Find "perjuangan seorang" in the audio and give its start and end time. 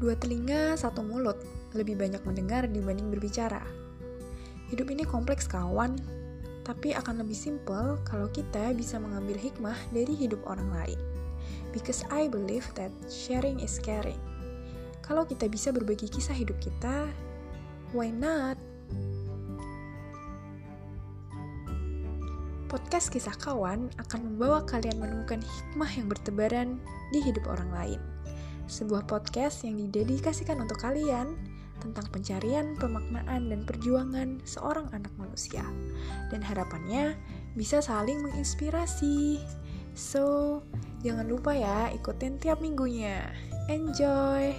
33.66-34.86